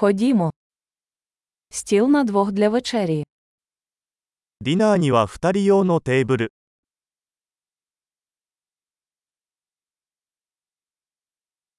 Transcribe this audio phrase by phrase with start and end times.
[0.00, 0.51] Ходімо.
[1.69, 3.23] Стіл на двох для вечері.
[4.61, 6.51] ディナーには2人用のテーブル。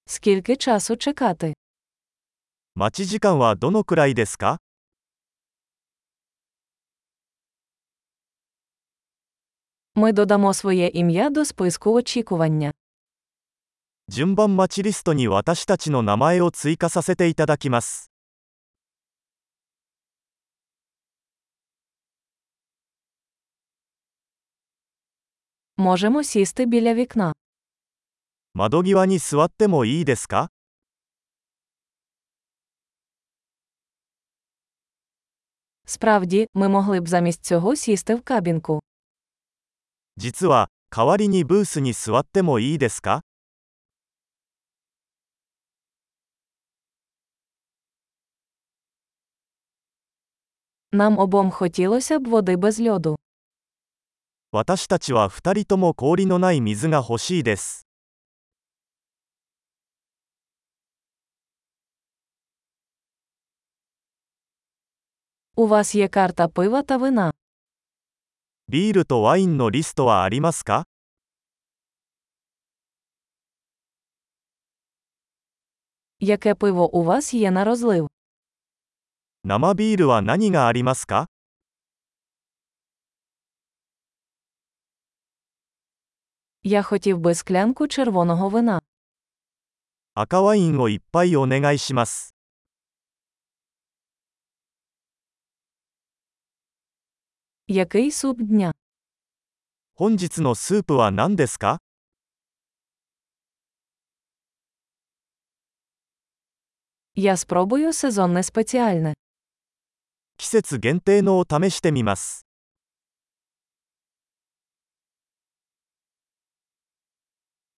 [0.06, 1.54] Скільки часу чекати?
[2.74, 4.58] 待ち時間はどのくらいですか
[9.94, 12.72] Ми додамо своє ім'я до списку очікування.
[14.08, 18.10] 順番待ちリストに私たちの名前を追加させていただきます。
[25.81, 27.33] Можемо сісти біля вікна.
[28.53, 30.49] 窓際に座ってもいいですか
[35.85, 38.81] Справді, ми могли б замість цього сісти в кабінку.
[40.17, 43.21] 実は、代わりにブースに座ってもいいですか
[50.91, 53.17] Нам обом хотілося б води без льоду.
[54.51, 57.87] 私たちは2人とも氷のない水が欲しいです。
[65.55, 67.33] У вас є карта пива та вина.
[68.69, 70.85] ビールとワインのリストはありますか
[76.19, 78.07] Яке пиво у вас є на розлив?
[79.43, 81.27] 生ビールは何がありますか
[86.63, 88.81] Я хотів би склянку червоного вина.
[90.13, 92.33] 赤ワインをいっぱいお願いします。
[97.67, 98.73] Який суп дня?
[99.95, 101.79] 本日のスープは何ですか
[107.15, 109.13] Я спробую сезонне спеціальне.
[110.37, 112.45] 季節限定のを試してみます。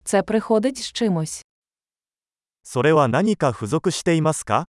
[0.04, 1.44] Це приходить з чимось.
[2.62, 4.66] それは何か付属していますか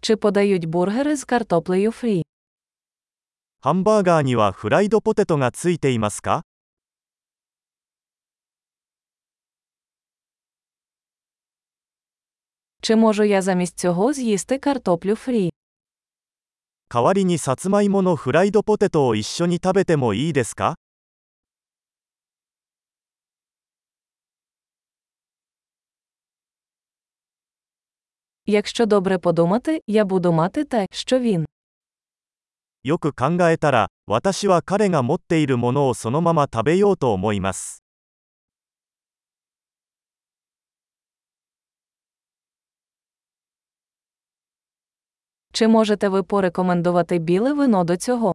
[0.00, 2.22] Чи подають бургери з картоплею фрі?
[3.60, 6.42] ハンバーガーにはフライドポテトがついていますか
[12.80, 15.50] Чи можу я замість цього з'їсти картоплю фрі?
[16.93, 20.75] 代わりにさつまいものフライドポテトを一緒に食べてもいいですか？
[32.83, 37.82] よく考えたら、私は彼が持っているものをそのまま食べようと思います。
[45.52, 48.34] Чи можете ви порекомендувати біле вино до цього?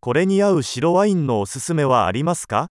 [0.00, 2.68] これに合う白ワインのおすすめはありますか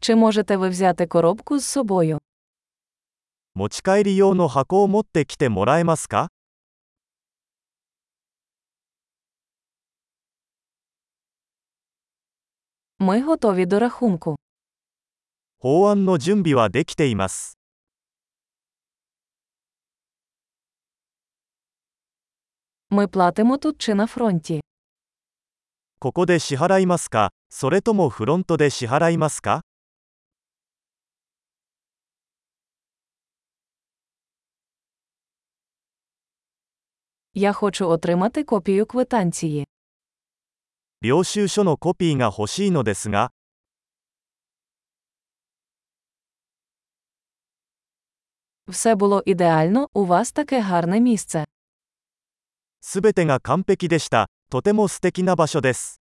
[0.00, 2.18] Чи можете ви взяти коробку з собою?
[3.54, 6.28] 持ち帰り用の箱を持ってきてもらえますか
[12.98, 14.36] Ми готові до рахунку.
[15.60, 17.58] 法案の準備はできています。
[22.90, 24.60] Ми платимо тут чи на фронті.
[25.98, 29.62] ここで支払いますかそれともフロントで支払いますか
[37.34, 39.64] Я хочу отримати копію квитанції.
[41.02, 43.30] 領収書のコピーが欲しいのですが、
[48.70, 51.44] Все було ідеально, у вас таке гарне місце.
[52.80, 54.28] すべてが完璧でした。
[54.48, 55.99] とても素敵な場所です。